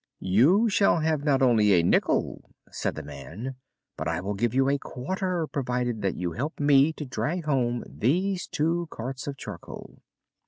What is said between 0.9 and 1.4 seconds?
have